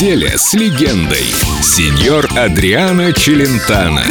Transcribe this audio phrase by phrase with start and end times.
[0.00, 1.26] Неделя с легендой.
[1.60, 4.04] Сеньор Адриано Челентано.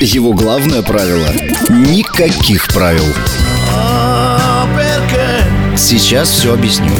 [0.00, 1.28] Его главное правило–
[1.68, 3.04] никаких правил.
[5.76, 6.90] Сейчас все объясню.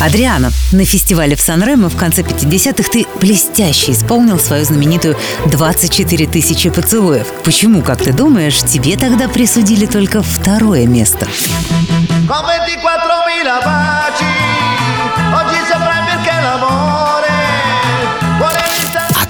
[0.00, 5.18] Адриано, на фестивале в Сан-Ремо в конце 50-х ты блестяще исполнил свою знаменитую
[5.48, 7.26] 24 тысячи поцелуев.
[7.44, 11.28] Почему, как ты думаешь, тебе тогда присудили только второе место?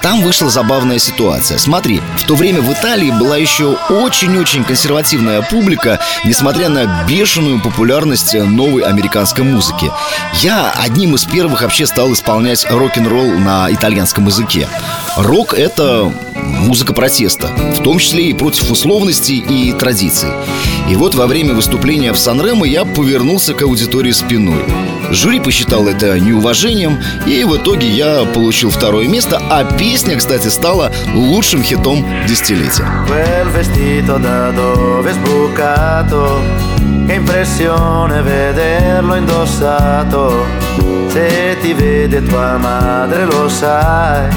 [0.03, 1.59] Там вышла забавная ситуация.
[1.59, 8.35] Смотри, в то время в Италии была еще очень-очень консервативная публика, несмотря на бешеную популярность
[8.35, 9.91] новой американской музыки.
[10.41, 14.69] Я одним из первых вообще стал исполнять рок-н-ролл на итальянском языке.
[15.17, 20.31] Рок— это музыка протеста, в том числе и против условностей и традиций.
[20.91, 24.65] И вот во время выступления в Сан-Ремо я повернулся к аудитории спиной.
[25.13, 30.91] Жюри посчитал это неуважением, и в итоге я получил второе место, а песня, кстати, стала
[31.15, 32.87] лучшим хитом десятилетия.
[41.13, 44.31] Se ti vede tua madre lo sai,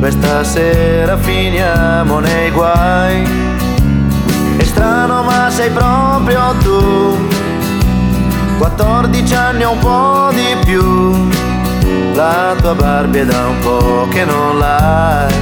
[0.00, 3.22] questa sera finiamo nei guai.
[4.56, 7.16] È strano ma sei proprio tu,
[8.62, 11.28] 14 anni o un po' di più.
[12.14, 15.34] La tua Barbie è da un po' che non l'hai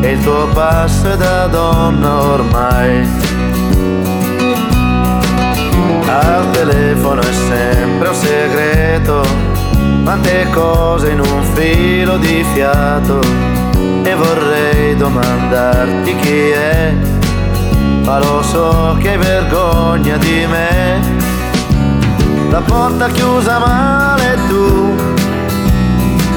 [0.00, 3.08] e il tuo passo è da donna ormai.
[6.06, 9.26] Al telefono è sempre un segreto,
[10.04, 13.18] quante cose in un filo di fiato.
[14.04, 16.94] E vorrei domandarti chi è,
[18.04, 21.13] ma lo so che hai vergogna di me.
[22.54, 24.94] La porta chiusa male tu,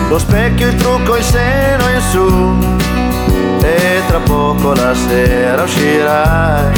[0.10, 2.58] lo specchio, il trucco, il seno in su
[3.64, 6.72] e tra poco la sera uscirai.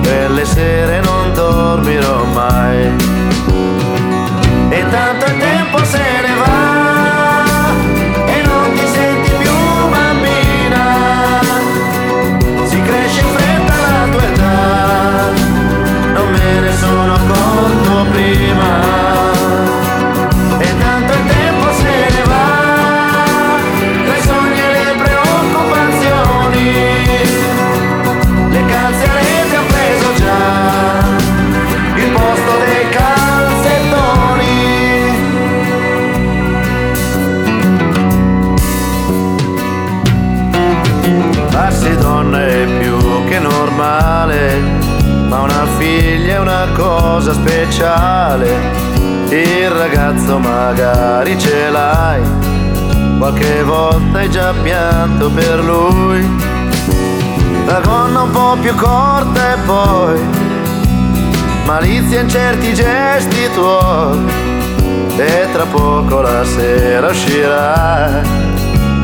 [0.00, 2.24] Per le sere non dormirò
[47.16, 48.46] cosa speciale.
[49.30, 52.20] Il ragazzo magari ce l'hai,
[53.16, 56.20] qualche volta hai già pianto per lui.
[57.64, 60.20] La gonna un po' più corta e poi
[61.64, 64.18] malizia in certi gesti tuoi.
[65.16, 68.20] E tra poco la sera uscirà,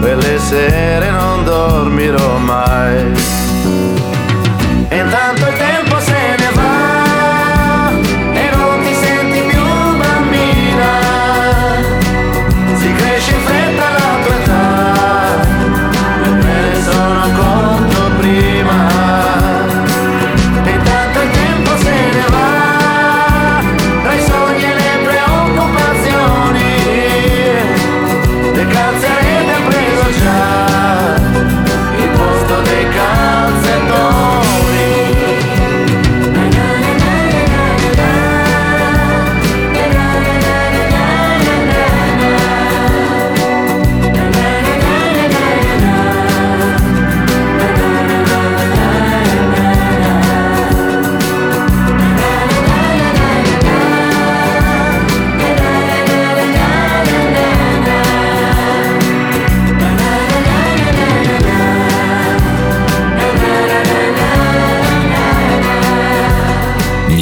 [0.01, 3.42] quelle sere non dormirò mai.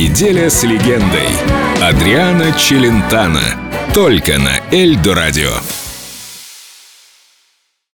[0.00, 1.28] Неделя с легендой.
[1.82, 3.42] Адриано Челентано.
[3.92, 5.50] Только на Эльдо радио.